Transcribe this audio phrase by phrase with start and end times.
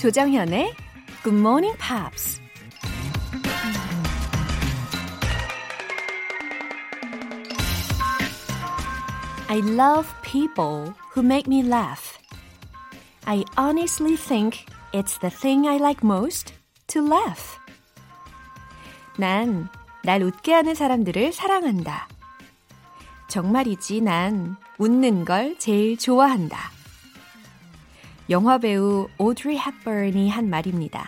[0.00, 0.74] 조정현의
[1.22, 2.40] Good Morning Pops.
[9.48, 12.18] I love people who make me laugh.
[13.26, 16.54] I honestly think it's the thing I like most
[16.86, 17.58] to laugh.
[19.18, 19.68] 난
[20.02, 22.08] 날 웃게 하는 사람들을 사랑한다.
[23.28, 26.79] 정말이지 난 웃는 걸 제일 좋아한다.
[28.30, 31.04] 영화 배우 오드리 헵번이 한 말입니다.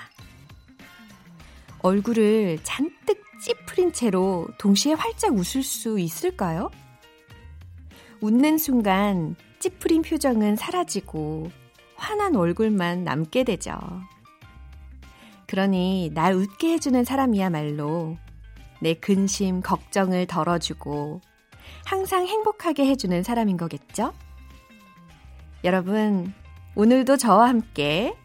[1.79, 6.69] 얼굴을 잔뜩 찌푸린 채로 동시에 활짝 웃을 수 있을까요?
[8.21, 11.49] 웃는 순간 찌푸린 표정은 사라지고
[11.95, 13.73] 환한 얼굴만 남게 되죠.
[15.47, 18.17] 그러니 날 웃게 해주는 사람이야말로
[18.81, 21.21] 내 근심, 걱정을 덜어주고
[21.85, 24.13] 항상 행복하게 해주는 사람인 거겠죠?
[25.63, 26.35] 여러분,
[26.75, 28.17] 오늘도 저와 함께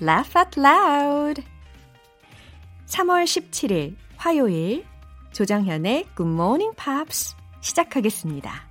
[0.00, 1.42] Laugh out loud!
[2.86, 4.84] 3월 17일 화요일
[5.32, 8.68] 조정현의 Good Morning Pops 시작하겠습니다.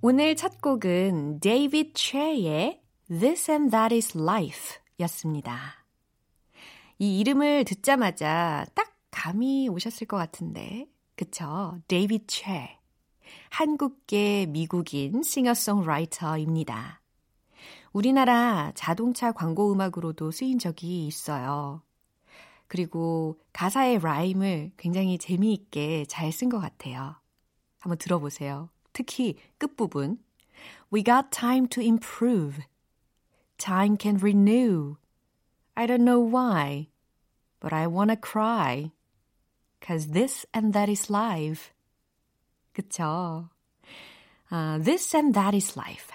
[0.00, 5.84] 오늘 첫 곡은 David Che의 This and That is Life 였습니다.
[7.00, 11.80] 이 이름을 듣자마자 딱 감이 오셨을 것 같은데, 그쵸?
[11.88, 12.78] 데이비드 최.
[13.50, 17.01] 한국계 미국인 싱어송라이터입니다.
[17.92, 21.82] 우리나라 자동차 광고 음악으로도 쓰인 적이 있어요.
[22.66, 27.16] 그리고 가사의 라임을 굉장히 재미있게 잘 쓴 것 같아요.
[27.78, 28.70] 한번 들어보세요.
[28.94, 30.18] 특히 끝부분.
[30.92, 32.64] We got time to improve.
[33.58, 34.96] Time can renew.
[35.74, 36.88] I don't know why,
[37.60, 38.90] but I wanna cry.
[39.80, 41.72] Cause this and that is life.
[42.72, 43.50] 그쵸?
[44.48, 46.08] 아, this and that is life.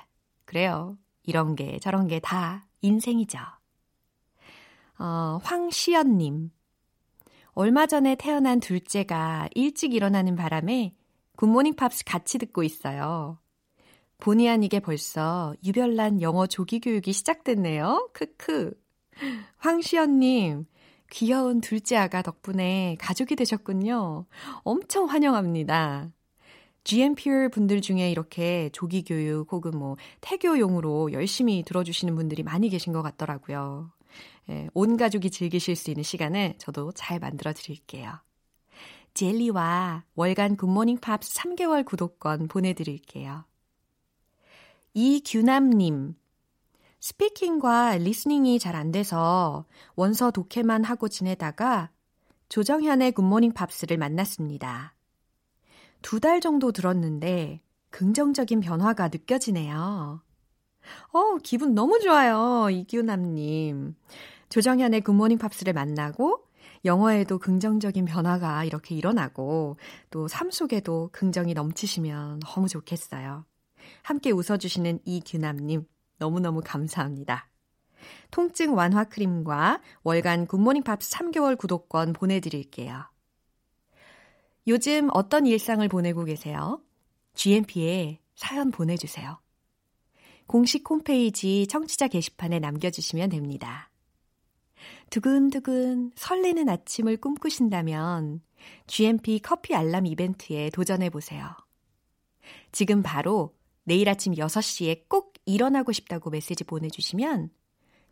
[0.46, 0.98] 그래요.
[1.28, 3.38] 이런 게 저런 게 다 인생이죠.
[5.00, 6.52] 어, 황시연님.
[7.54, 10.96] 얼마 전에 태어난 둘째가 일찍 일어나는 바람에
[11.38, 13.40] 굿모닝 팝스 같이 듣고 있어요.
[14.20, 18.10] 본의 아니게 벌써 유별난 영어 조기 교육이 시작됐네요.
[18.14, 18.74] 크크.
[19.58, 20.66] 황시연님,
[21.12, 24.26] 귀여운 둘째 아가 덕분에 가족이 되셨군요.
[24.64, 26.12] 엄청 환영합니다.
[26.88, 33.02] GMPR 분들 중에 이렇게 조기 교육 혹은 뭐 태교용으로 열심히 들어주시는 분들이 많이 계신 것
[33.02, 33.92] 같더라고요.
[34.50, 38.14] 예, 온 가족이 즐기실 수 있는 시간을 저도 잘 만들어 드릴게요.
[39.16, 43.44] 젤리와 월간 굿모닝 팝스 3개월 구독권 보내드릴게요.
[44.94, 46.16] 이규남님,
[47.02, 49.66] speaking과 listening이 잘 안 돼서
[49.98, 51.92] 원서 독해만 하고 지내다가
[52.48, 54.97] 조정현의 굿모닝 팝스를 만났습니다.
[56.08, 57.60] 두 달 정도 들었는데
[57.90, 60.22] 긍정적인 변화가 느껴지네요.
[61.12, 62.70] 어, 기분 너무 좋아요.
[62.70, 63.94] 이규남님.
[64.48, 66.46] 조정현의 굿모닝 팝스를 만나고
[66.86, 69.76] 영어에도 긍정적인 변화가 이렇게 일어나고
[70.10, 73.44] 또 삶 속에도 긍정이 넘치시면 너무 좋겠어요.
[74.04, 75.86] 함께 웃어주시는 이규남님
[76.20, 77.50] 너무너무 감사합니다.
[78.32, 83.17] 통증 완화 크림과 월간 굿모닝 팝스 3개월 구독권 보내드릴게요.
[84.68, 86.82] 요즘 어떤 일상을 보내고 계세요?
[87.36, 89.40] GMP에 사연 보내주세요.
[90.46, 93.90] 공식 홈페이지 청취자 게시판에 남겨주시면 됩니다.
[95.10, 98.42] 두근두근 설레는 아침을 꿈꾸신다면
[98.88, 101.56] GMP 커피 알람 이벤트에 도전해보세요.
[102.74, 107.52] 지금 바로 내일 아침 6시에 꼭 일어나고 싶다고 메시지 보내주시면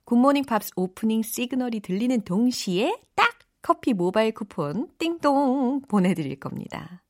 [0.06, 7.02] 굿모닝 팝스 오프닝 시그널이 들리는 동시에 딱 커피 모바일 쿠폰 띵동 보내드릴 겁니다.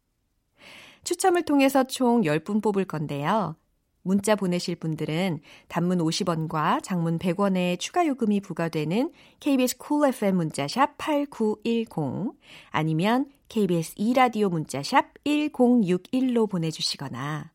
[1.04, 3.58] 추첨을 통해서 총 10분 뽑을 건데요.
[4.04, 9.12] 문자 보내실 분들은 단문 50원과 장문 100원의 추가 요금이 부과되는
[9.42, 17.52] KBS 쿨 cool FM 문자샵 8910 아니면 KBS 2라디오 문자샵 1061로 보내주시거나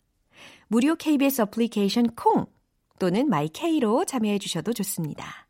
[0.69, 2.45] 무료 KBS 어플리케이션 콩
[2.99, 5.50] 또는 마이케이로 참여해 주셔도 좋습니다.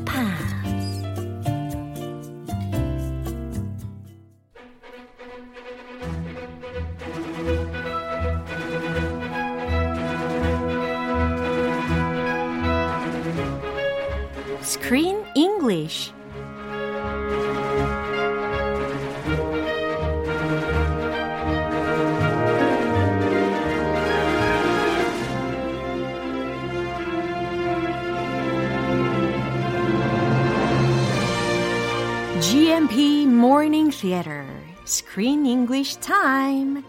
[14.71, 16.13] Screen English
[32.39, 34.45] GMP Morning Theater
[34.85, 36.81] Screen English Time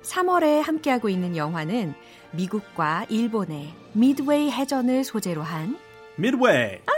[0.00, 1.92] 3월에 함께하고 있는 영화는
[2.30, 5.76] 미국과 일본의 미드웨이 해전을 소재로 한
[6.16, 6.95] 미드웨이 아!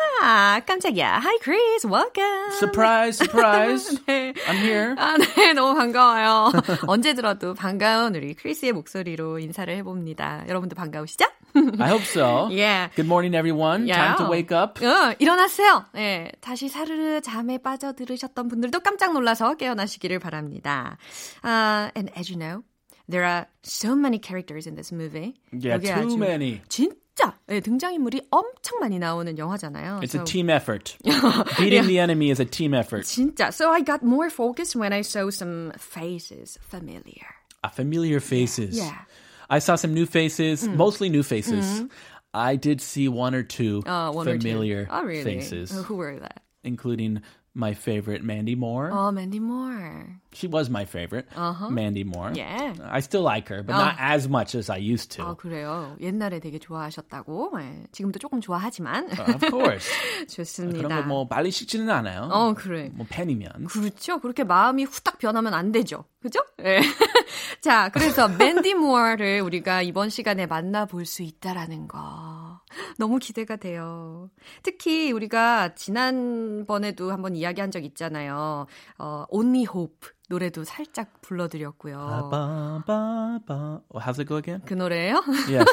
[0.67, 1.21] 깜짝이야.
[1.23, 1.87] Hi, Chris.
[1.87, 2.53] Welcome.
[2.53, 3.99] Surprise, surprise.
[4.07, 4.35] 네.
[4.47, 4.95] I'm here.
[4.99, 5.55] 아, 네.
[5.55, 6.53] 너무 반가워요.
[6.87, 10.45] 언제 들어도 반가운 우리 크리스의 목소리로 인사를 해봅니다.
[10.49, 11.25] 여러분도 반가우시죠?
[11.55, 12.49] I hope so.
[12.51, 12.91] Yeah.
[12.95, 13.87] Good morning, everyone.
[13.87, 14.17] Yeah.
[14.17, 14.79] Time to wake up.
[14.85, 15.87] 어, 일어나세요.
[15.95, 20.99] 네, 다시 사르르 잠에 빠져 들으셨던 분들도 깜짝 놀라서 깨어나시기를 바랍니다.
[21.43, 22.63] Uh, and as you know,
[23.09, 25.35] there are so many characters in this movie.
[25.51, 26.61] Yeah, too many.
[26.69, 30.00] 진 짜 네, 등장인물이 엄청 많이 나오는 영화잖아요.
[30.02, 30.98] It's So- a team effort.
[31.60, 33.06] Beating the enemy is a team effort.
[33.06, 33.54] 진짜.
[33.54, 37.36] So I got more focused when I saw some faces familiar.
[37.64, 38.75] Uh, familiar faces.
[38.78, 38.90] Yeah.
[38.92, 39.06] Mm.
[39.50, 41.86] I saw some new faces, mostly new faces.
[42.34, 44.50] I did see one or two Uh, one or two.
[44.50, 45.24] familiar Oh, really?
[45.40, 46.42] faces, Uh, Who were that?
[46.64, 47.22] including
[47.59, 48.91] my favorite Mandy Moore.
[48.93, 50.21] Oh, Mandy Moore.
[50.33, 51.27] She was my favorite,
[51.71, 52.33] Mandy Moore.
[52.35, 52.75] Yeah.
[52.89, 55.25] I still like her, but not as much as I used to.
[55.25, 55.97] 아, 그래요.
[56.01, 57.53] 옛날에 되게 좋아하셨다고.
[57.59, 59.09] 네, 지금도 조금 좋아하지만.
[59.11, 59.91] of course.
[60.29, 60.79] 좋습니다.
[60.87, 62.29] 그런 거 뭐 빨리 식지는 않아요.
[62.31, 62.91] 어, 그래.
[62.95, 63.65] 뭐 팬이면.
[63.67, 64.21] 그렇죠.
[64.21, 66.05] 그렇게 마음이 후딱 변하면 안 되죠.
[66.23, 66.41] 그죠?
[66.63, 66.81] 예.
[67.61, 72.48] 자, 그래서 맨디 무어를 우리가 이번 시간에 만나볼 수 있다라는 거.
[72.99, 74.31] 너무 기대가 돼요.
[74.62, 78.67] 특히 우리가 지난번에도 한번 이야기한 적 있잖아요.
[78.99, 81.97] 어, Only Hope 노래도 살짝 불러드렸고요.
[82.31, 83.81] Ba-ba-ba-ba.
[83.88, 84.61] Oh, how's it go again?
[84.67, 85.23] 그 노래예요?
[85.49, 85.67] Yes.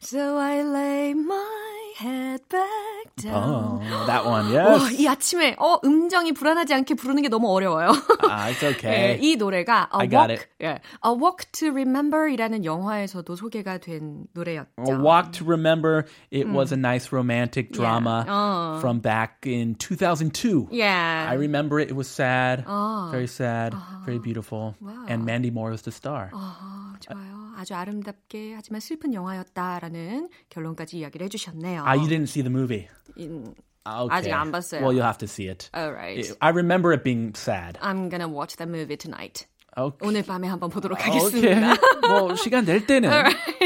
[0.00, 3.81] So I lay my head back down.
[3.81, 4.51] Oh, that one.
[4.53, 5.01] 와, Yes.
[5.01, 7.89] 이 아침에 어 음정이 불안하지 않게 부르는 게 너무 어려워요.
[8.23, 9.19] Ah, it's 예, okay.
[9.21, 14.85] 이 노래가 A I got Walk, 예, A Walk to Remember이라는 영화에서도 소개가 된 노래였죠.
[14.87, 16.05] A Walk to Remember.
[16.31, 18.79] It was a nice romantic drama Oh.
[18.79, 20.67] from back in 2002.
[20.71, 21.27] Yeah.
[21.29, 21.89] I remember it.
[21.89, 23.09] It was sad, Oh.
[23.11, 23.75] very sad,
[24.05, 24.75] very beautiful.
[25.07, 26.29] And Mandy Moore was the star.
[26.33, 27.41] 아, 좋아요.
[27.57, 31.83] 아주 아름답게 하지만 슬픈 영화였다라는 결론까지 이야기를 해주셨네요.
[31.85, 32.87] Ah, you didn't see the movie.
[33.17, 34.15] 인- Ah, Okay.
[34.29, 34.81] 아직 안 봤어요.
[34.81, 35.69] Well, you'll have to see it.
[35.73, 36.19] Alright.
[36.19, 37.79] It- I remember it being sad.
[37.81, 39.47] I'm gonna watch that movie tonight.
[39.75, 40.05] Okay.
[40.07, 41.09] 오늘 밤에 한번 보도록 Okay.
[41.17, 41.77] 하겠습니다.
[42.07, 43.09] 뭐 시간 될 때는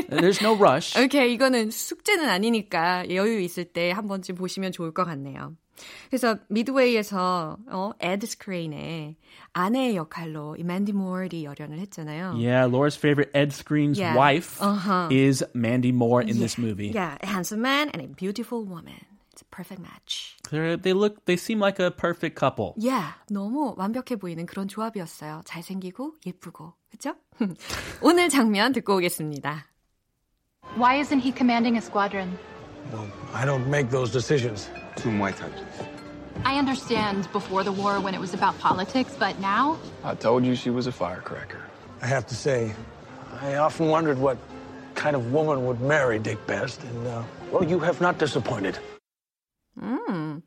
[0.07, 0.95] there's no rush.
[0.97, 5.57] 오케이, 이거는 숙제는 아니니까 여유 있을 때 한 번쯤 보시면 좋을 것 같네요.
[6.09, 9.17] 그래서 미드웨이에서 어, 에드 스크레인의
[9.51, 12.35] 아내의 역할로 이 맨디 모어리 열연을 했잖아요.
[12.37, 14.15] Yeah, Laura's favorite Ed Screen's Yeah.
[14.15, 15.09] wife Uh-huh.
[15.11, 16.91] is Mandy Moore in this movie.
[16.95, 18.95] Yeah, a handsome man and a beautiful woman.
[19.49, 20.37] It's a perfect match.
[20.49, 22.73] They're, they look, they seem like a perfect couple.
[22.77, 25.41] Yeah, 너무 완벽해 보이는 그런 조합이었어요.
[25.45, 26.73] 잘생기고 예쁘고.
[26.89, 27.15] 그죠?
[28.01, 29.65] 오늘 장면 듣고 오겠습니다.
[30.77, 32.37] Why isn't he commanding a squadron?
[32.93, 34.69] Well, I don't make those decisions.
[34.97, 35.87] To Muay Thai, please.
[36.45, 39.77] I understand before the war when it was about politics, but now?
[40.03, 41.59] I told you she was a firecracker.
[42.01, 42.73] I have to say,
[43.41, 44.37] I often wondered what
[44.95, 48.79] kind of woman would marry Dick Best, and, uh, well, you have not disappointed.
[49.82, 50.42] 음.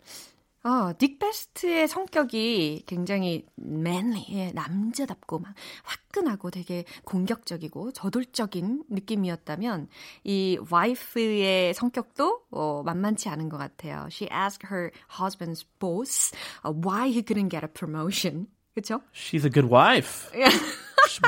[0.65, 9.89] 어, 닉 베스트의 성격이 굉장히 manly, 예, 남자답고 막 화끈하고 되게 공격적이고 저돌적인 느낌이었다면
[10.23, 14.07] 이 와이프의 성격도 어, 만만치 않은 것 같아요.
[14.09, 16.31] She asked her husband's boss
[16.65, 18.47] uh, why he couldn't get a promotion.
[18.73, 19.01] 그쵸?
[19.13, 20.31] She's a good wife.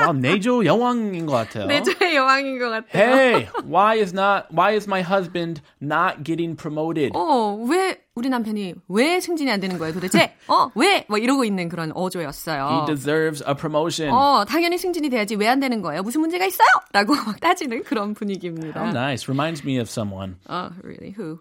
[0.00, 1.66] 와, 내조 여왕인 것 같아요.
[1.66, 3.02] 내조의 여왕인 것 같아요.
[3.16, 7.12] Hey, why is not why is my husband not getting promoted?
[7.14, 10.34] 어, 왜 우리 남편이 왜 승진이 안 되는 거예요 도대체?
[10.48, 11.04] 어, 왜?
[11.08, 12.86] 뭐 이러고 있는 그런 어조였어요.
[12.86, 14.12] He deserves a promotion.
[14.14, 16.02] 어, 당연히 승진이 돼야지 왜 안 되는 거예요?
[16.02, 16.66] 무슨 문제가 있어요?
[16.92, 18.80] 라고 막 따지는 그런 분위기입니다.
[18.80, 19.28] How nice.
[19.28, 20.36] Reminds me of someone.
[20.48, 21.14] 어, really?
[21.16, 21.40] Who?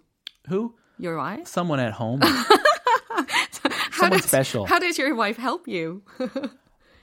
[0.50, 0.74] Who?
[1.00, 1.48] Your wife?
[1.48, 2.22] Someone at home.
[2.22, 3.26] How
[3.92, 4.66] Someone does, special.
[4.68, 6.02] How does your wife help you?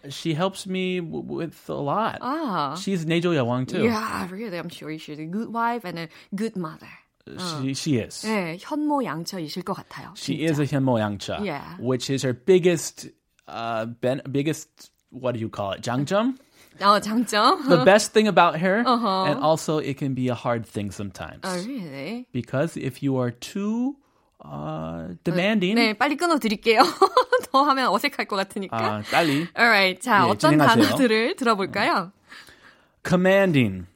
[0.10, 2.20] She helps me w- with a lot.
[2.22, 2.78] 아.
[2.78, 3.84] She's 내조 여왕 too.
[3.84, 4.58] Yeah, really.
[4.58, 6.88] I'm sure she's a good wife and a good mother.
[7.28, 8.24] She she is.
[8.24, 10.14] 네, 현모양처이실 것 같아요.
[10.16, 10.50] She 진짜.
[10.52, 11.44] is a 현모양처.
[11.44, 11.76] Yeah.
[11.80, 13.10] Which is her biggest
[13.50, 15.82] uh ben, biggest what do you call it?
[15.82, 16.38] 장점?
[16.80, 17.68] 어, 장점.
[17.68, 21.42] The best thing about her and also it can be a hard thing sometimes.
[21.44, 22.28] Oh, really?
[22.32, 23.98] Because if you are too
[24.45, 26.81] uh demanding 네, 빨리 끊어드릴게요.
[27.53, 28.77] 더 하면 어색할 것 같으니까.
[28.77, 30.85] 아, 빨리 Alright, 자, 예, 어떤 진행하세요.
[30.85, 32.13] 단어들을 들어볼까요?
[33.07, 33.87] commanding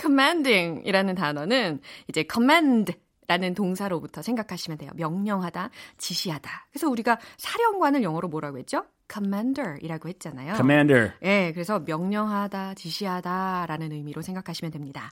[0.00, 4.90] commanding이라는 단어는 이제 command라는 동사로부터 생각하시면 돼요.
[4.94, 6.66] 명령하다, 지시하다.
[6.70, 8.84] 그래서 우리가 사령관을 영어로 뭐라고 했죠?
[9.12, 10.54] commander이라고 했잖아요.
[10.54, 15.10] commander 예, 그래서 명령하다, 지시하다라는 의미로 생각하시면 됩니다.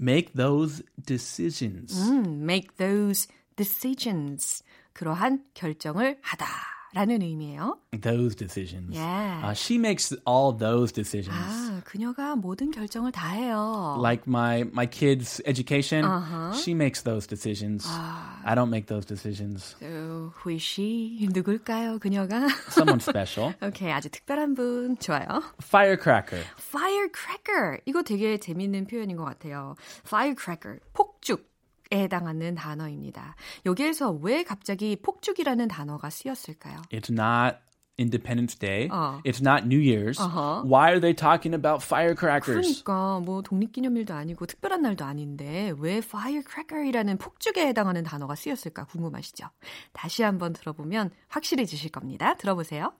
[0.00, 2.10] make those decisions.
[2.10, 4.62] 음, make those decisions.
[4.94, 6.46] 그러한 결정을 하다.
[6.94, 7.78] 라는 의미예요.
[8.00, 8.96] Those decisions.
[8.96, 9.44] Yeah.
[9.44, 11.36] Uh, she makes all those decisions.
[11.38, 13.98] 아, 그녀가 모든 결정을 다 해요.
[14.00, 16.56] Like my my kids' education, Uh-huh.
[16.56, 17.84] she makes those decisions.
[17.86, 18.40] Ah.
[18.42, 19.76] I don't make those decisions.
[19.78, 21.28] So, who is she?
[21.30, 22.48] 누굴까요, 그녀가?
[22.72, 23.52] Someone special.
[23.60, 24.96] 오케이, 아주 특별한 분.
[24.96, 25.42] 좋아요.
[25.60, 26.42] Firecracker.
[26.56, 27.80] firecracker.
[27.84, 29.76] 이거 되게 재밌는 표현인 것 같아요.
[30.06, 30.80] firecracker.
[30.94, 31.46] 폭죽.
[31.90, 33.34] 에 해당하는 단어입니다.
[33.64, 36.82] 여기에서 왜 갑자기 폭죽이라는 단어가 쓰였을까요?
[36.92, 37.58] It's not
[37.98, 38.88] Independence Day.
[38.90, 39.20] 어.
[39.24, 40.20] It's not New Year's.
[40.20, 40.62] Uh-huh.
[40.64, 42.82] Why are they talking about firecrackers?
[42.84, 49.48] 그러니까 뭐 독립기념일도 아니고 특별한 날도 아닌데 왜 firecracker이라는 폭죽에 해당하는 단어가 쓰였을까 궁금하시죠?
[49.92, 52.34] 다시 한번 들어보면 확실해지실 겁니다.
[52.34, 52.92] 들어보세요.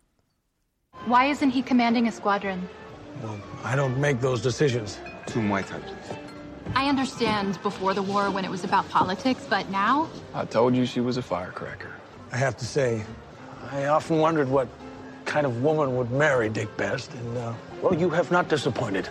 [1.06, 2.66] Why isn't he commanding a squadron?
[3.22, 4.98] Well, I don't make those decisions.
[5.26, 6.27] Two Muay Thai, please.
[6.75, 10.07] I understand before the war when it was about politics, but now?
[10.33, 11.91] I told you she was a firecracker.
[12.31, 13.03] I have to say,
[13.71, 14.67] I often wondered what
[15.25, 19.09] kind of woman would marry Dick Best, and, uh, well, you have not disappointed.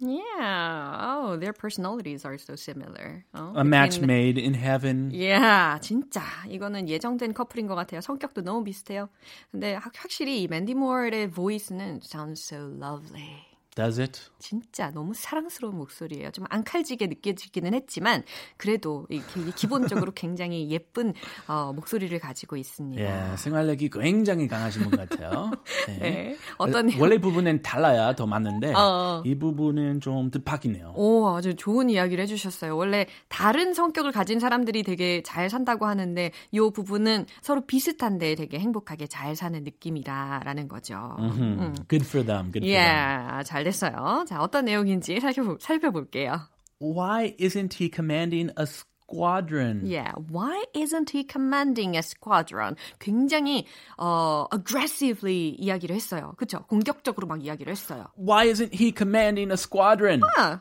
[0.00, 0.96] Yeah.
[1.00, 3.24] Oh, their personalities are so similar.
[3.34, 5.10] 어, A match between- made in heaven.
[5.12, 8.00] Yeah, 진짜 이거는 예정된 커플인 것 같아요.
[8.00, 9.08] 성격도 너무 비슷해요.
[9.50, 13.44] 근데 확, 확실히 이 맨디 모어의 보이스는 sounds so lovely.
[13.75, 14.19] Does it?
[14.39, 16.31] 진짜 너무 사랑스러운 목소리예요.
[16.31, 18.23] 좀 앙칼지게 느껴지기는 했지만
[18.57, 21.13] 그래도 이렇게 기본적으로 굉장히 예쁜
[21.47, 23.01] 어, 목소리를 가지고 있습니다.
[23.01, 25.51] 예, 생활력이 굉장히 강하신 분 같아요.
[25.87, 25.97] 네.
[25.99, 26.37] 네.
[26.57, 29.23] 어떤 어, 원래 부분은 달라야 더 맞는데 어.
[29.25, 30.93] 이 부분은 좀 뜻밖이네요.
[30.95, 32.75] 오, 아주 좋은 이야기를 해주셨어요.
[32.77, 39.07] 원래 다른 성격을 가진 사람들이 되게 잘 산다고 하는데 이 부분은 서로 비슷한데 되게 행복하게
[39.07, 41.15] 잘 사는 느낌이다라는 거죠.
[41.19, 41.75] 음.
[41.89, 42.51] Good for them.
[42.51, 43.33] Good for them.
[43.39, 44.25] 예, 잘 됐어요.
[44.27, 46.41] 자, 어떤 내용인지 살펴볼, 살펴볼게요.
[46.79, 49.85] Why isn't he commanding a squadron?
[49.85, 52.75] Yeah, why isn't he commanding a squadron?
[52.99, 53.65] 굉장히
[53.97, 56.33] 어, aggressively 이야기를 했어요.
[56.37, 56.65] 그렇죠?
[56.67, 58.07] 공격적으로 막 이야기를 했어요.
[58.17, 60.21] Why isn't he commanding a squadron?
[60.37, 60.59] 아,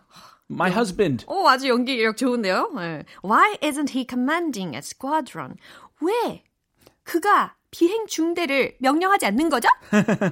[0.49, 1.25] My husband.
[1.29, 2.71] 오, 아주 연기력 좋은데요?
[2.77, 3.05] 네.
[3.25, 5.57] Why isn't he commanding a squadron?
[6.01, 6.45] 왜
[7.05, 9.69] 그가 비행 중대를 명령하지 않는 거죠?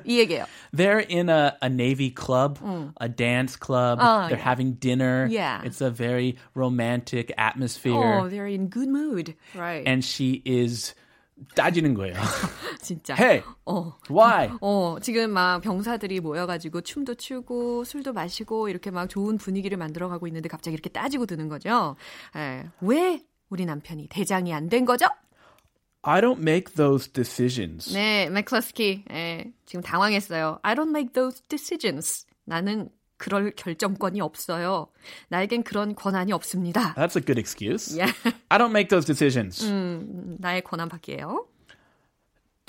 [0.05, 0.45] 이 얘기예요.
[0.77, 2.59] They're in a, a Navy club,
[3.01, 3.99] a dance club.
[4.01, 5.27] Oh, They're having dinner.
[5.31, 5.63] Yeah.
[5.65, 7.95] It's a very romantic atmosphere.
[7.97, 9.35] Oh, they're in good mood.
[9.57, 9.87] Right.
[9.89, 10.95] And she is
[11.57, 12.15] 따지는 거예요.
[12.83, 13.15] 진짜.
[13.17, 13.95] hey, 어.
[14.11, 14.51] why?
[14.61, 20.51] 어, 지금 막 병사들이 모여가지고 춤도 추고 술도 마시고 이렇게 막 좋은 분위기를 만들어가고 있는데
[20.51, 21.97] 갑자기 이렇게 따지고 드는 거죠.
[22.37, 22.67] 예.
[22.83, 25.07] 왜 우리 남편이 대장이 안 된 거죠?
[26.03, 27.93] I don't make those decisions.
[27.93, 30.59] 네, 맥클러스키 예, 지금 당황했어요.
[30.63, 32.27] I don't make those decisions.
[32.45, 32.89] 나는
[33.19, 34.89] 그럴 결정권이 없어요.
[35.29, 36.95] 나에겐 그런 권한이 없습니다.
[36.95, 37.95] That's a good excuse.
[37.95, 38.13] Yeah.
[38.49, 39.63] I don't make those decisions.
[39.63, 41.47] 음, 나의 권한 밖이에요.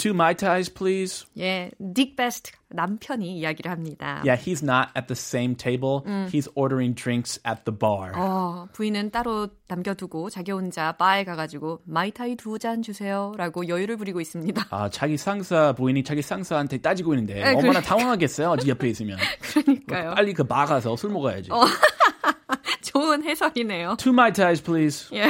[0.01, 1.25] Two Mai Tais, please.
[1.37, 4.23] 예, 딕 베스트 남편이 이야기를 합니다.
[4.25, 6.01] Yeah, he's not at the same table.
[6.31, 8.13] He's ordering drinks at the bar.
[8.15, 14.19] 어, 부인은 따로 남겨두고 자기 혼자 바에 가가지고 마이타이 두 잔 주세요 라고 여유를 부리고
[14.21, 14.65] 있습니다.
[14.71, 17.81] 아, 자기 상사 부인이 자기 상사한테 따지고 있는데 네, 얼마나 그러니까.
[17.81, 18.55] 당황하겠어요.
[18.55, 19.17] 네 옆에 있으면.
[19.53, 20.15] 그러니까요.
[20.15, 21.49] 빨리 그 바 가서 술 먹어야지.
[22.81, 23.95] 좋은 해설이네요.
[23.97, 25.07] Two Mai Tais, please.
[25.15, 25.29] 예,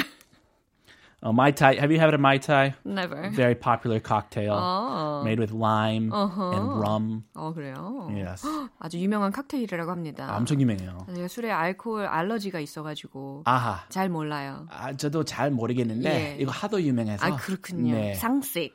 [1.24, 1.76] Uh, Mai Tai.
[1.76, 2.74] Have you had a Mai Tai?
[2.84, 3.30] never.
[3.30, 7.24] Very popular cocktail 어, made with lime and rum.
[7.36, 8.10] 어 그래요.
[8.12, 8.44] Yes.
[8.80, 10.36] 아주 유명한 칵테일이라고 합니다.
[10.36, 11.06] 엄청 유명해요.
[11.14, 13.86] 제가 술에 알코올 알러지가 있어가지고 아하.
[13.90, 14.66] 잘 몰라요.
[14.72, 16.42] 아, 저도 잘 모르겠는데 예.
[16.42, 17.24] 이거 하도 유명해서.
[17.24, 17.94] 아 그렇군요.
[17.94, 18.16] 네.
[18.16, 18.74] 상식,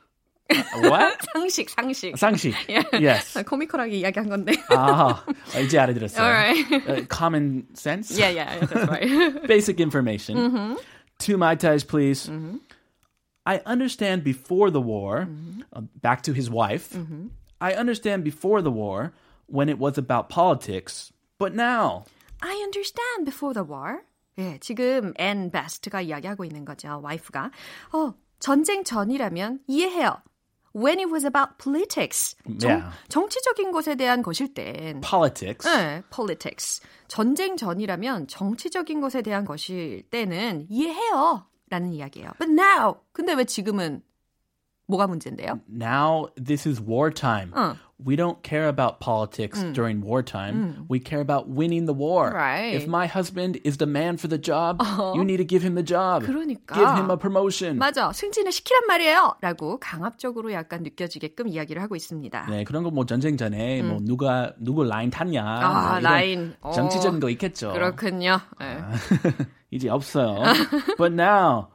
[0.49, 1.17] What?
[1.33, 2.17] 상식, 상식.
[2.17, 2.53] 상식.
[2.93, 3.43] Yes.
[3.43, 4.53] 코미컬하게 이야기한 건데.
[4.69, 5.21] 아,
[5.61, 6.23] 이제 알아들었어요.
[6.23, 6.89] Alright.
[6.89, 8.17] Uh, common sense.
[8.17, 9.45] yeah, yeah, that's right.
[9.47, 10.37] Basic information.
[10.37, 10.75] Mm-hmm.
[11.18, 12.30] Two mai tais, please.
[13.44, 15.26] I understand before the war.
[15.26, 15.62] Mm-hmm.
[15.72, 16.96] uh, back to his wife.
[17.60, 19.12] I understand before the war
[19.46, 22.04] when it was about politics, but now.
[22.40, 24.04] I understand before the war.
[24.38, 27.00] 예, 지금 Ann Best가 이야기하고 있는 거죠.
[27.02, 27.50] 와이프가.
[27.92, 30.22] 어, 전쟁 전이라면 이해해요.
[30.77, 32.35] When it was about politics.
[32.59, 32.91] 정, Yeah.
[33.09, 35.01] 정치적인 것에 대한 것일 땐.
[35.01, 35.67] Politics.
[35.67, 36.81] 네, politics.
[37.07, 41.47] 전쟁 전이라면 정치적인 것에 대한 것일 때는 이해해요.
[41.69, 42.31] 라는 이야기예요.
[42.37, 43.01] But now.
[43.11, 44.03] 근데 왜 지금은
[44.85, 45.59] 뭐가 문제인데요?
[45.67, 47.51] Now this is wartime.
[47.55, 47.75] 어.
[48.04, 50.86] We don't care about politics during wartime.
[50.88, 52.32] We care about winning the war.
[52.34, 52.74] Right.
[52.74, 54.82] If my husband is the man for the job,
[55.14, 56.24] you need to give him the job.
[56.26, 56.74] 그러니까.
[56.74, 57.78] Give him a promotion.
[57.78, 58.10] 맞아.
[58.12, 59.36] 승진을 시키란 말이에요.
[59.40, 62.46] 라고 강압적으로 약간 느껴지게끔 이야기를 하고 있습니다.
[62.50, 65.40] 네, 그런 거 뭐 전쟁 전에 뭐 누가 누구 라인 탔냐.
[65.40, 65.46] 음.
[65.46, 66.54] 아, 뭐 이런 라인.
[66.60, 66.72] 어.
[66.72, 67.72] 정치적인 거 있겠죠.
[67.72, 68.40] 그렇군요.
[68.58, 68.78] 네.
[69.70, 70.42] 이제 없어요.
[70.98, 71.68] But now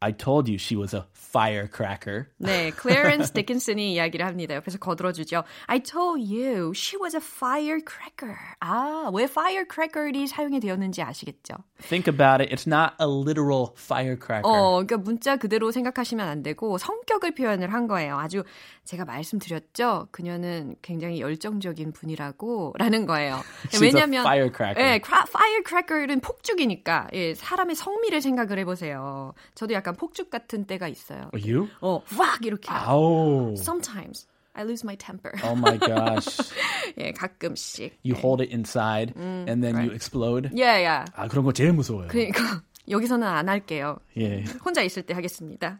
[0.00, 2.26] I told you she was a firecracker.
[2.38, 4.54] 네, 클래런스 디킨슨이 이야기를 합니다.
[4.54, 5.42] 옆에서 거들어주죠.
[5.66, 8.36] I told you she was a firecracker.
[8.60, 11.54] 아, 왜 firecracker이 사용이 되었는지 아시겠죠?
[11.82, 12.54] Think about it.
[12.54, 14.42] It's not a literal firecracker.
[14.44, 18.16] 어, 그러니까 문자 그대로 생각하시면 안 되고 성격을 표현을 한 거예요.
[18.18, 18.44] 아주
[18.84, 20.08] 제가 말씀드렸죠.
[20.12, 23.40] 그녀는 굉장히 열정적인 분이라고 라는 거예요.
[23.80, 24.80] 왜냐면 a firecracker.
[24.94, 29.34] 예, cra- firecracker는 폭죽이니까 예, 사람의 성미를 생각을 해보세요.
[29.54, 31.29] 저도 약간 폭죽 같은 때가 있어요.
[31.33, 31.69] You?
[31.81, 32.69] 어, 확 이렇게.
[32.87, 33.55] Oh.
[33.55, 35.33] Sometimes I lose my temper.
[35.43, 36.37] Oh my gosh.
[36.97, 37.93] 예, 가끔씩.
[38.03, 40.51] You hold it inside and then you explode.
[40.55, 41.05] 예, 예.
[41.15, 42.09] 아, 그런 거 제일 무서워요.
[42.09, 43.97] 그러니까 여기서는 안 할게요.
[44.17, 44.43] 예.
[44.63, 45.79] 혼자 있을 때 하겠습니다.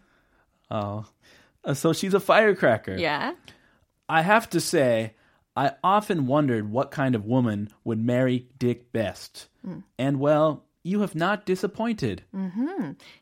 [0.71, 1.05] Oh.
[1.63, 2.97] Uh, so she's a firecracker.
[2.97, 3.33] Yeah.
[4.09, 5.13] I have to say,
[5.55, 9.47] I often wondered what kind of woman would marry Dick Best.
[9.97, 12.24] And well, you have not disappointed.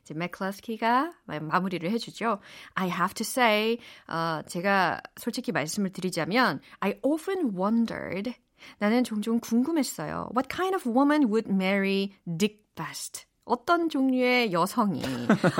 [0.03, 2.39] 이제 맥클러스키가 마무리를 해주죠.
[2.75, 8.33] I have to say, 어, 제가 솔직히 말씀을 드리자면, I often wondered.
[8.79, 10.29] 나는 종종 궁금했어요.
[10.35, 13.25] What kind of woman would marry Dick Best?
[13.45, 15.01] 어떤 종류의 여성이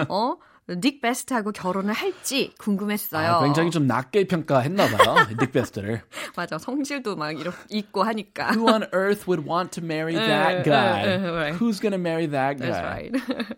[0.09, 0.35] 어?
[0.69, 3.27] 닉 베스트하고 결혼을 할지 궁금했어요.
[3.35, 5.15] 아, 굉장히 좀 낮게 평가했나 봐요.
[5.37, 6.01] 딕 베스트를.
[6.35, 6.57] 맞아.
[6.57, 8.51] 성질도 막 이렇게 있고 하니까.
[8.51, 11.53] Who on earth would want to marry that guy?
[11.53, 12.67] Who's gonna marry that guy?
[12.67, 13.57] That's right.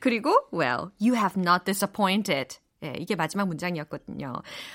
[0.00, 2.58] 그리고 well, you have not disappointed.
[2.84, 4.32] 예, 이게 마지막 문장이었거든요.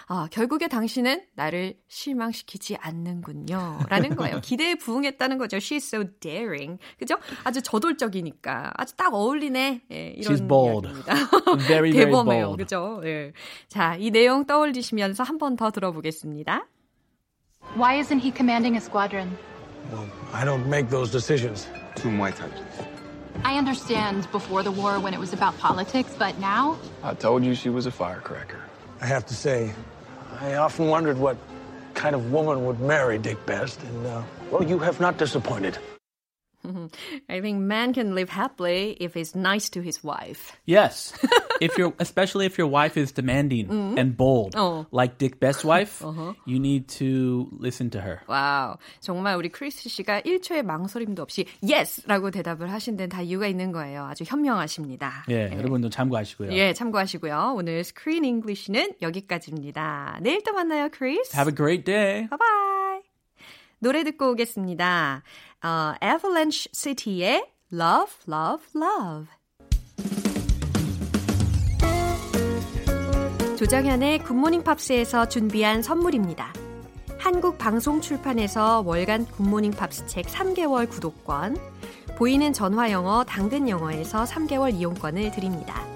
[0.08, 3.80] 아, 결국에 당신은 나를 실망시키지 않는군요.
[3.88, 4.42] 라는 거예요.
[4.42, 5.58] 기대에 부응했다는 거죠.
[5.58, 6.80] She's so daring.
[7.00, 7.16] 그죠?
[7.44, 8.74] 아주 저돌적이니까.
[8.76, 9.82] 아주 딱 어울리네.
[9.92, 10.88] 예, 이런 She's bold.
[10.88, 11.14] 이야기입니다.
[11.68, 12.46] Very, very 대범해요.
[12.48, 12.64] bold.
[12.64, 13.02] 그죠?
[13.06, 13.32] 예.
[13.70, 16.68] 자, 이 내용 떠올리시면서 한 번 더 들어보겠습니다.
[17.78, 19.36] Why isn't he commanding a squadron?
[19.92, 21.68] Well, I don't make those decisions.
[21.96, 22.93] Two Muay Thai, please.
[23.44, 26.78] I understand before the war when it was about politics, but now?
[27.02, 28.62] I told you she was a firecracker.
[29.02, 29.74] I have to say,
[30.40, 31.38] I often wondered what
[31.94, 35.78] kind of woman would marry Dick Best, and, uh, well, you have not disappointed.
[37.30, 40.56] I think man can live happily if he's nice to his wife.
[40.66, 41.14] Yes.
[41.62, 44.86] if you're especially if your wife is demanding and bold, 어.
[44.92, 46.04] like Dick Best's wife,
[46.46, 48.22] you need to listen to her.
[48.28, 48.78] 와우.
[49.02, 54.06] 정말 우리 크리스 씨가 1초의 망설임도 없이 yes라고 대답을 하신 데는 다 이유가 있는 거예요.
[54.06, 55.26] 아주 현명하십니다.
[55.30, 56.54] 예, 여러분도 참고하시고요.
[56.54, 57.54] 예, 참고하시고요.
[57.56, 60.20] 오늘 Screen English는 여기까지입니다.
[60.22, 61.36] 내일 또 만나요, 크리스.
[61.36, 62.28] Have a great day.
[62.30, 63.02] 바이바이.
[63.80, 65.24] 노래 듣고 오겠습니다.
[65.64, 69.28] 어, Avalanche City의 Love, Love, Love.
[73.58, 76.52] 조정현의 굿모닝 팝스에서 준비한 선물입니다.
[77.18, 81.56] 한국 방송 출판에서 월간 굿모닝 팝스 책 3개월 구독권,
[82.18, 85.93] 보이는 전화 영어 당근 영어에서 3개월 이용권을 드립니다.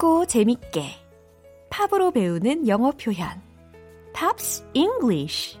[0.00, 0.82] 쉽고 재밌게.
[1.68, 3.40] 팝으로 배우는 영어 표현.
[4.14, 5.58] Pops English.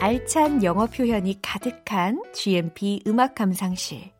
[0.00, 4.10] 알찬 영어 표현이 가득한 GMP 음악 감상실.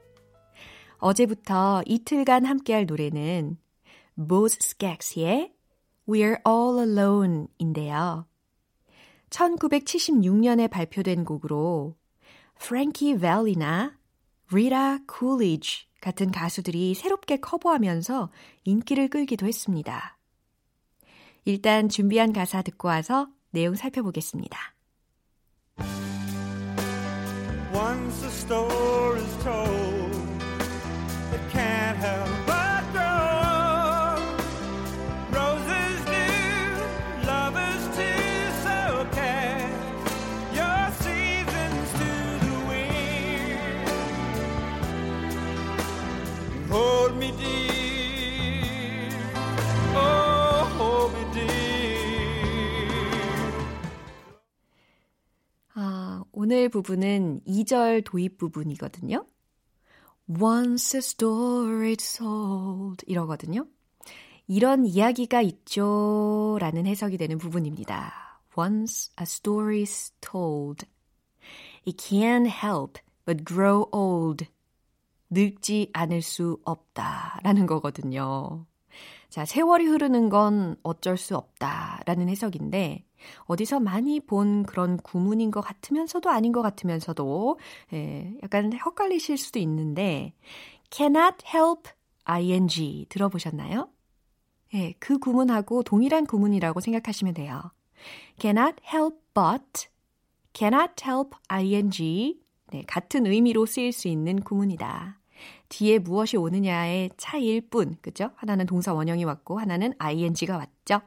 [0.99, 3.59] 어제부터 이틀간 함께할 노래는
[4.17, 5.53] Boz Skaggs의
[6.07, 8.27] We're All Alone인데요.
[9.31, 11.97] 1976년에 발표된 곡으로
[12.59, 13.97] 프랭키 벨리나
[14.53, 18.31] 리타 쿨리지 같은 가수들이 새롭게 커버하면서
[18.64, 20.19] 인기를 끌기도 했습니다.
[21.45, 24.75] 일단 준비한 가사 듣고 와서 내용 살펴보겠습니다.
[27.75, 29.84] Once the story's told,
[56.75, 59.25] 부분은 2절 도입 부분이거든요.
[60.41, 63.67] Once a story told 이러거든요.
[64.49, 68.41] 이런 이야기가 있죠 라는 해석이 되는 부분입니다.
[68.59, 70.85] Once a story's told.
[71.87, 74.47] It can't help but grow old.
[75.31, 78.67] 늙지 않을 수 없다 라는 거거든요.
[79.29, 83.05] 자, 세월이 흐르는 건 어쩔 수 없다 라는 해석인데,
[83.47, 87.59] 어디서 많이 본 그런 구문인 것 같으면서도 아닌 것 같으면서도
[87.93, 90.35] 예, 약간 헷갈리실 수도 있는데
[90.91, 91.91] cannot help
[92.25, 93.89] ing 들어보셨나요?
[94.75, 97.63] 예, 그 구문하고 동일한 구문이라고 생각하시면 돼요.
[98.39, 99.89] cannot help but,
[100.53, 102.39] cannot help ing
[102.71, 105.21] 네, 같은 의미로 쓰일 수 있는 구문이다.
[105.69, 108.31] 뒤에 무엇이 오느냐의 차이일 뿐, 그죠?
[108.37, 111.01] 하나는 동사 원형이 왔고 하나는 ing가 왔죠.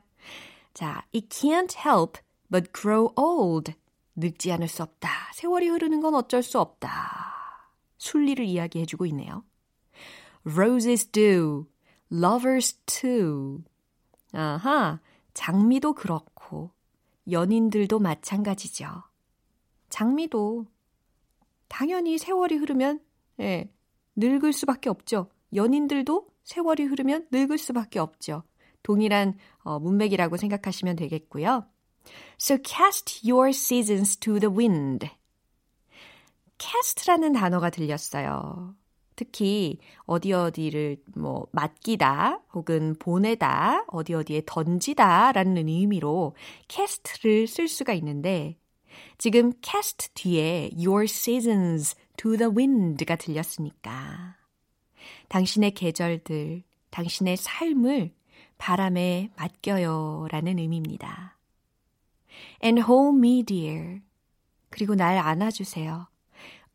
[0.78, 2.20] 자, it can't help
[2.52, 3.74] but grow old.
[4.16, 5.10] 늙지 않을 수 없다.
[5.34, 6.92] 세월이 흐르는 건 어쩔 수 없다.
[7.98, 9.44] 순리를 이야기해주고 있네요.
[10.46, 11.66] Roses do,
[12.12, 13.64] lovers too.
[14.34, 15.00] 아하,
[15.34, 16.70] 장미도 그렇고
[17.32, 19.02] 연인들도 마찬가지죠.
[19.90, 20.68] 장미도
[21.70, 23.00] 당연히 세월이 흐르면
[23.40, 23.68] 예,
[24.16, 25.32] 늙을 수밖에 없죠.
[25.56, 28.44] 연인들도 세월이 흐르면 늙을 수밖에 없죠.
[28.88, 31.66] 동일한 어, 문맥이라고 생각하시면 되겠고요.
[32.40, 35.10] So cast your seasons to the wind.
[36.58, 38.76] cast라는 단어가 들렸어요.
[39.18, 46.36] 특히 어디 어디를 뭐 맡기다 혹은 보내다 어디 어디에 던지다라는 의미로
[46.70, 48.58] cast를 쓸 수가 있는데
[49.18, 54.38] 지금 cast 뒤에 your seasons to the wind가 들렸으니까
[55.28, 58.17] 당신의 계절들, 당신의 삶을
[58.58, 61.38] 바람에 맡겨요 라는 의미입니다.
[62.64, 64.02] And hold me dear.
[64.70, 66.08] 그리고 날 안아주세요.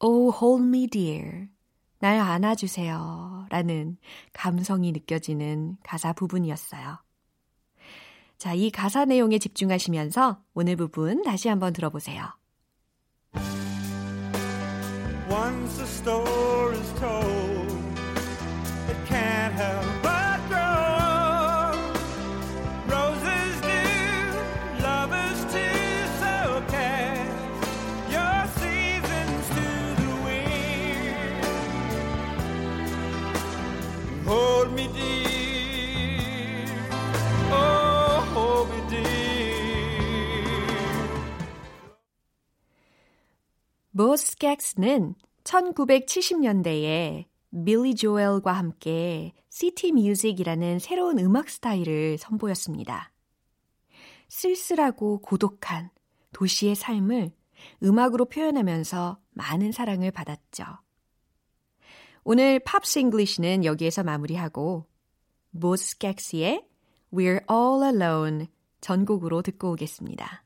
[0.01, 1.49] Oh, hold me dear.
[1.99, 3.47] 날 안아주세요.
[3.49, 3.97] 라는
[4.33, 6.99] 감성이 느껴지는 가사 부분이었어요.
[8.39, 12.25] 자, 이 가사 내용에 집중하시면서 오늘 부분 다시 한번 들어보세요.
[15.31, 17.32] Once a story is told,
[34.33, 36.17] Hold me dear,
[37.53, 39.13] oh, hold me dear.
[43.91, 47.27] 보즈 스캑스는 1970년대에
[47.67, 53.13] 빌리 조엘과 함께 city music이라는 새로운 음악 스타일을 선보였습니다.
[54.31, 55.91] 쓸쓸하고 고독한
[56.33, 57.33] 도시의 삶을
[57.83, 60.82] 음악으로 표현하면서 많은 사랑을 받았죠.
[62.25, 64.87] 오늘 Pops English는 여기에서 마무리하고
[65.51, 66.65] 보즈 스캑스의
[67.13, 68.47] We're All Alone
[68.81, 70.45] 전곡으로 듣고 오겠습니다.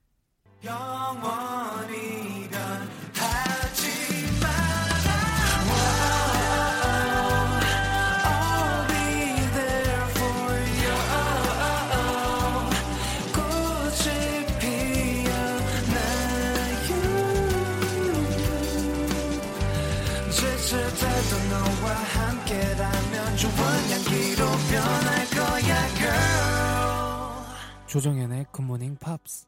[27.87, 29.47] 조정현의 굿모닝 팝스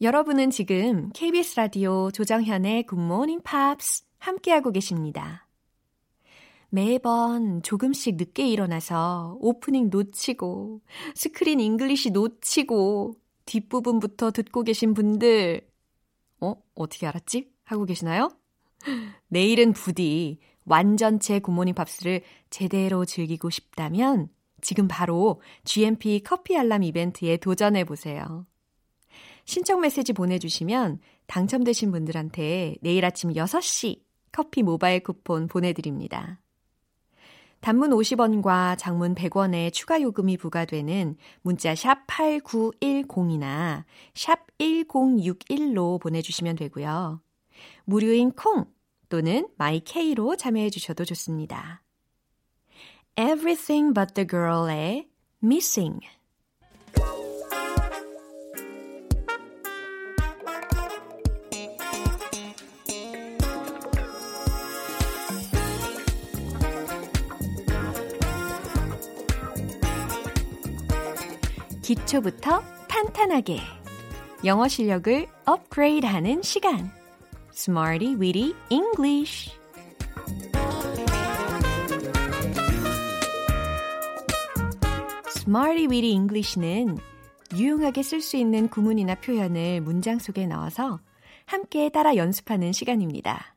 [0.00, 5.46] 여러분은 지금 KBS 라디오 조정현의 굿모닝 팝스 함께하고 계십니다.
[6.68, 10.80] 매번 조금씩 늦게 일어나서 오프닝 놓치고
[11.14, 15.60] Screen English 놓치고 뒷부분부터 듣고 계신 분들
[16.40, 16.54] 어?
[16.74, 17.48] 어떻게 알았지?
[17.62, 18.28] 하고 계시나요?
[19.28, 27.84] 내일은 부디 완전체 굿모닝 팝스를 제대로 즐기고 싶다면 지금 바로 GMP 커피 알람 이벤트에 도전해
[27.84, 28.46] 보세요.
[29.44, 34.00] 신청 메시지 보내주시면 당첨되신 분들한테 내일 아침 6시
[34.32, 36.40] 커피 모바일 쿠폰 보내드립니다.
[37.60, 47.20] 단문 50원과 장문 100원의 추가 요금이 부과되는 문자 샵 8910이나 샵 1061로 보내주시면 되고요.
[47.84, 48.66] 무료인 콩
[49.08, 51.82] 또는 마이케이로 참여해 주셔도 좋습니다.
[53.15, 55.07] Everything but the girl의
[55.43, 56.01] Missing
[71.81, 73.59] 기초부터 탄탄하게
[74.45, 76.91] 영어 실력을 업그레이드하는 시간
[77.53, 79.51] Smarty Weedy English
[85.48, 86.98] Smarty Weedy English는
[87.54, 90.98] 유용하게 쓸 수 있는 구문이나 표현을 문장 속에 넣어서
[91.44, 93.54] 함께 따라 연습하는 시간입니다.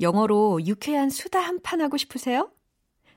[0.00, 2.50] 영어로 유쾌한 수다 한 판 하고 싶으세요?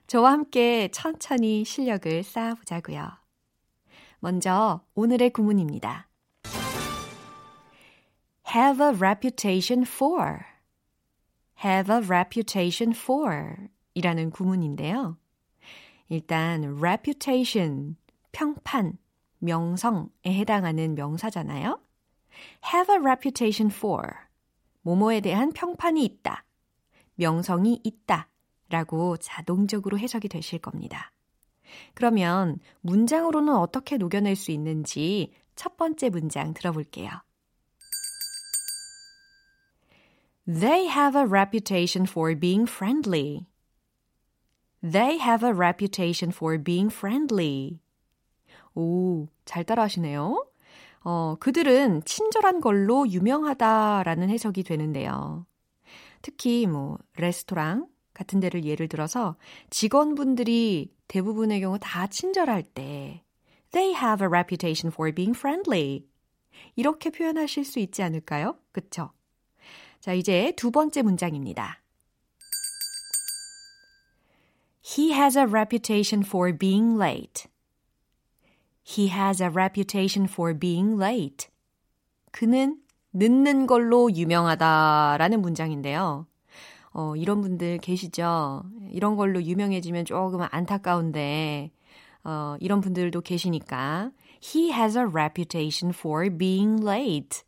[0.06, 3.08] 저와 함께 천천히 실력을 쌓아보자고요.
[4.20, 6.08] 먼저 오늘의 구문입니다.
[8.54, 10.38] have a reputation for.
[11.64, 13.56] have a reputation for
[13.94, 15.16] 이라는 구문인데요.
[16.08, 17.96] 일단 reputation,
[18.32, 18.98] 평판,
[19.38, 21.80] 명성에 해당하는 명사잖아요.
[22.72, 24.02] have a reputation for.
[24.82, 26.44] 모모에 대한 평판이 있다.
[27.16, 28.28] 명성이 있다.
[28.68, 31.12] 라고 자동적으로 해석이 되실 겁니다.
[31.94, 37.10] 그러면 문장으로는 어떻게 녹여낼 수 있는지 첫 번째 문장 들어볼게요.
[40.46, 43.46] They have a reputation for being friendly.
[44.86, 47.80] They have a reputation for being friendly.
[48.74, 50.46] 오, 잘 따라하시네요.
[51.02, 55.46] 어, 그들은 친절한 걸로 유명하다라는 해석이 되는데요.
[56.22, 59.36] 특히 뭐 레스토랑 같은 데를 예를 들어서
[59.70, 63.22] 직원분들이 대부분의 경우 다 친절할 때
[63.72, 66.06] They have a reputation for being friendly.
[66.76, 68.56] 이렇게 표현하실 수 있지 않을까요?
[68.72, 69.10] 그쵸?
[70.00, 71.82] 자, 이제 두 번째 문장입니다.
[74.88, 77.48] He has a reputation for being late.
[78.84, 81.48] He has a reputation for being late.
[82.30, 82.78] 그는
[83.12, 86.28] 늦는 걸로 유명하다라는 문장인데요.
[86.92, 88.62] 어, 이런 분들 계시죠?
[88.92, 91.72] 이런 걸로 유명해지면 조금 안타까운데,
[92.22, 97.42] 어, 이런 분들도 계시니까, He has a reputation for being late.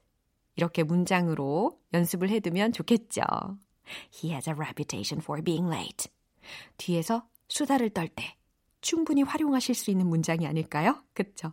[0.57, 3.23] 이렇게 문장으로 연습을 해두면 좋겠죠.
[4.13, 6.11] He has a reputation for being late.
[6.77, 8.37] 뒤에서 수다를 떨 때
[8.81, 11.03] 충분히 활용하실 수 있는 문장이 아닐까요?
[11.15, 11.53] 그쵸?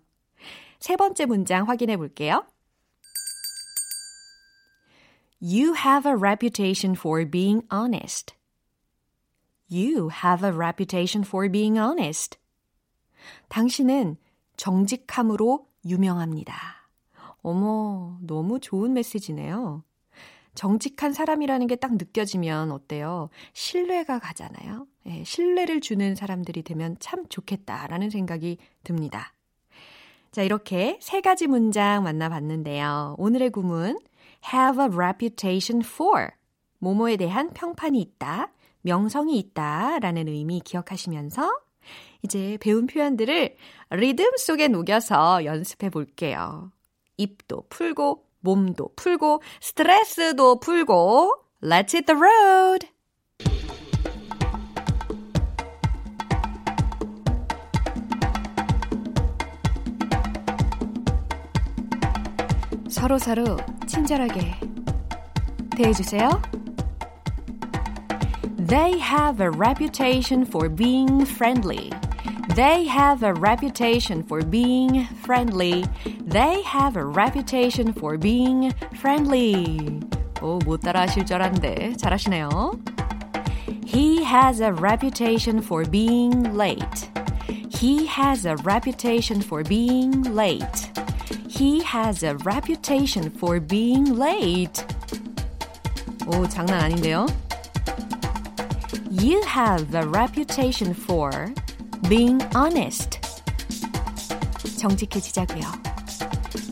[0.79, 2.45] 세 번째 문장 확인해 볼게요.
[5.41, 8.35] You have a reputation for being honest.
[9.69, 12.37] You have a reputation for being honest.
[13.49, 14.17] 당신은
[14.57, 16.89] 정직함으로 유명합니다.
[17.41, 19.83] 어머, 너무 좋은 메시지네요.
[20.55, 23.29] 정직한 사람이라는 게 딱 느껴지면 어때요?
[23.53, 24.87] 신뢰가 가잖아요.
[25.07, 29.33] 예, 신뢰를 주는 사람들이 되면 참 좋겠다라는 생각이 듭니다.
[30.31, 33.15] 자, 이렇게 세 가지 문장 만나봤는데요.
[33.17, 33.99] 오늘의 구문
[34.53, 36.29] have a reputation for
[36.79, 41.49] 모모에 대한 평판이 있다, 명성이 있다 라는 의미 기억하시면서
[42.23, 43.55] 이제 배운 표현들을
[43.91, 46.71] 리듬 속에 녹여서 연습해 볼게요.
[47.17, 52.87] 입도 풀고 몸도 풀고 스트레스도 풀고 Let's hit the road!
[62.87, 64.53] 서로 서로 친절하게
[65.75, 66.41] 대해주세요.
[68.67, 71.91] They have a reputation for being friendly.
[72.54, 75.84] They have a reputation for being friendly.
[76.26, 80.00] They have a reputation for being friendly.
[80.42, 82.50] 오, 못 따라 하실 줄 알았는데 잘하시네요.
[83.86, 87.08] He has a reputation for being late.
[87.68, 90.90] He has a reputation for being late.
[91.48, 94.84] He has a reputation for being late.
[96.26, 97.26] 오, 장난 아닌데요?
[99.10, 101.52] You have a reputation for
[102.09, 103.19] being honest.
[104.77, 105.63] 정직해지자고요.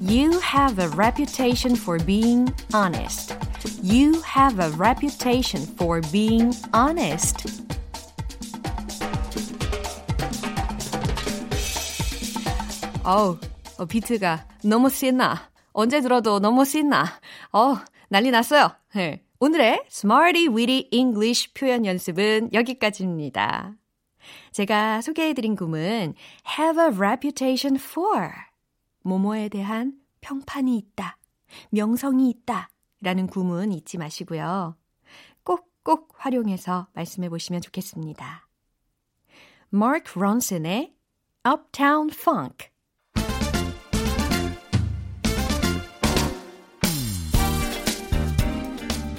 [0.01, 3.35] You have a reputation for being honest.
[3.81, 7.47] You have a reputation for being honest.
[13.03, 13.37] 어우,
[13.77, 15.49] 어, 비트가 너무 신나.
[15.73, 17.05] 언제 들어도 너무 신나.
[17.51, 17.77] 어,
[18.09, 18.69] 난리 났어요.
[18.95, 19.23] 네.
[19.39, 23.73] 오늘의 Smarty Weedy English 표현 연습은 여기까지입니다.
[24.51, 26.13] 제가 소개해드린 구문
[26.57, 28.29] have a reputation for
[29.01, 31.17] 모모에 대한 평판이 있다,
[31.69, 32.69] 명성이 있다
[33.01, 34.77] 라는 구문 잊지 마시고요.
[35.43, 38.47] 꼭꼭 활용해서 말씀해 보시면 좋겠습니다.
[39.73, 40.93] Mark Ronson의
[41.45, 42.69] Uptown Funk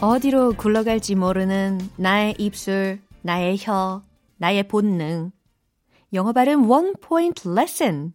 [0.00, 4.02] 어디로 굴러갈지 모르는 나의 입술, 나의 혀,
[4.36, 5.32] 나의 본능.
[6.12, 8.14] 영어 발음 원 포인트 레슨.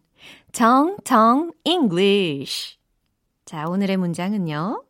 [0.52, 2.78] 정정 English.
[3.44, 4.84] 자, 오늘의 문장은요.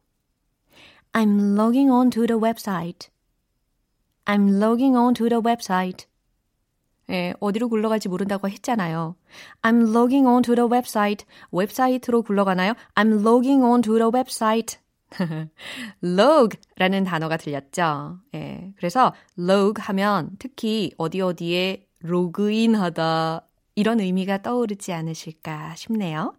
[1.12, 3.08] I'm logging on to the website.
[4.24, 6.06] I'm logging on to the website.
[7.10, 9.16] 예, 어디로 굴러갈지 모른다고 했잖아요.
[9.62, 11.24] I'm logging on to the website.
[11.50, 12.74] 웹사이트로 굴러가나요?
[12.94, 14.78] I'm logging on to the website.
[16.02, 18.18] log라는 단어가 들렸죠.
[18.34, 18.72] 예.
[18.76, 26.34] 그래서 log 하면 특히 어디 어디에 로그인하다 이런 의미가 떠오르지 않으실까 싶네요.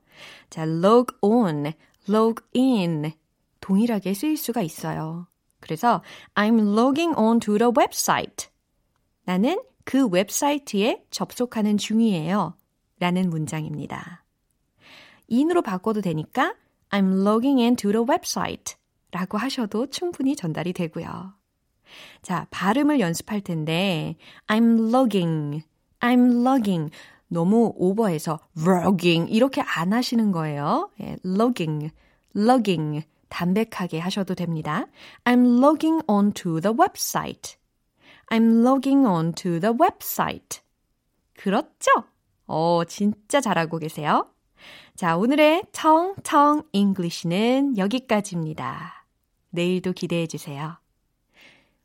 [0.49, 1.73] 자, log on,
[2.09, 3.11] log in.
[3.59, 5.27] 동일하게 쓰일 수가 있어요.
[5.59, 6.01] 그래서
[6.33, 8.49] I'm logging on to the website.
[9.23, 12.55] 나는 그 웹사이트에 접속하는 중이에요.
[12.99, 14.23] 라는 문장입니다.
[15.29, 16.55] in으로 바꿔도 되니까
[16.91, 18.75] I'm logging into the website
[19.11, 21.33] 라고 하셔도 충분히 전달이 되고요.
[22.21, 24.15] 자, 발음을 연습할 텐데
[24.47, 25.63] I'm logging,
[25.99, 26.91] I'm logging
[27.27, 30.89] 너무 오버해서 logging 이렇게 안 하시는 거예요.
[31.01, 31.91] 예, logging,
[32.35, 34.85] logging 담백하게 하셔도 됩니다.
[35.23, 37.55] I'm logging onto the website.
[38.29, 40.61] I'm logging onto the website.
[41.33, 41.89] 그렇죠?
[42.47, 44.27] 어, 진짜 잘하고 계세요.
[44.95, 49.05] 자, 오늘의 텅텅 English는 여기까지입니다.
[49.49, 50.77] 내일도 기대해 주세요.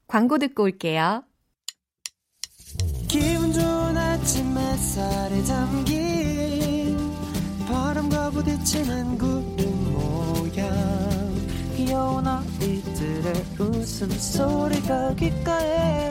[0.07, 1.25] 광고 듣고 올게요.
[3.09, 6.97] 기분 좋은 아침 햇살에 담긴
[7.67, 10.71] 바람과 부딪히는 구름 모양
[11.77, 16.11] 귀여운 아이들의 웃음소리가 귓가에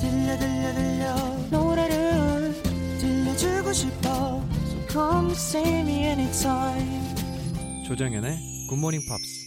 [0.00, 1.14] 들려 들려 들려
[1.50, 2.52] 노래를
[3.00, 4.42] 들려주고 싶어
[4.96, 7.14] come see me anytime
[7.86, 8.38] 조정연의
[8.70, 9.46] 굿모닝 팝스.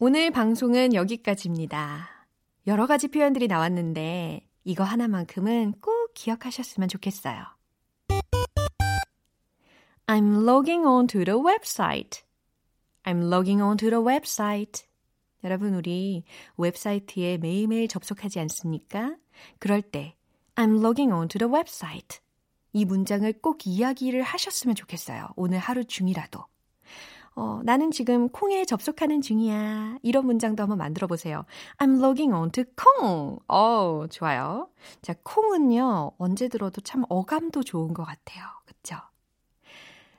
[0.00, 2.08] 오늘 방송은 여기까지입니다.
[2.66, 7.44] 여러 가지 표현들이 나왔는데 이거 하나만큼은 꼭 기억하셨으면 좋겠어요.
[10.08, 12.22] I'm logging on to the website.
[13.04, 14.84] I'm logging on to the website.
[15.44, 16.24] 여러분, 우리
[16.56, 19.14] 웹사이트에 매일매일 접속하지 않습니까?
[19.60, 20.16] 그럴 때,
[20.56, 22.23] I'm logging on to the website.
[22.74, 25.28] 이 문장을 꼭 이야기를 하셨으면 좋겠어요.
[25.36, 26.44] 오늘 하루 중이라도.
[27.36, 29.98] 어, 나는 지금 콩에 접속하는 중이야.
[30.02, 31.44] 이런 문장도 한번 만들어 보세요.
[31.78, 33.38] I'm logging on to 콩.
[33.48, 34.68] 어, 좋아요.
[35.02, 38.44] 자, 콩은요, 언제 들어도 참 어감도 좋은 것 같아요.
[38.66, 38.96] 그쵸?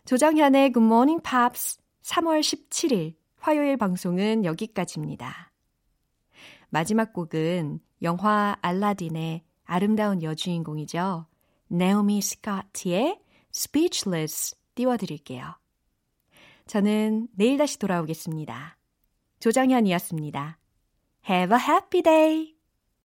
[0.06, 5.52] 조정현의 Good Morning Pops 3월 17일 화요일 방송은 여기까지입니다.
[6.70, 11.26] 마지막 곡은 영화 알라딘의 아름다운 여주인공이죠.
[11.67, 13.19] 네오미 스카트의
[13.54, 15.56] Speechless 띄워드릴게요.
[16.67, 18.78] 저는 내일 다시 돌아오겠습니다.
[19.39, 20.58] 조정현이었습니다.
[21.30, 22.55] Have a happy day!